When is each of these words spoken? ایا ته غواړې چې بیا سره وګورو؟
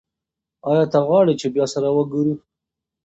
ایا 0.69 0.83
ته 0.91 0.99
غواړې 1.07 1.33
چې 1.41 1.47
بیا 1.55 1.65
سره 1.73 1.87
وګورو؟ 1.95 2.33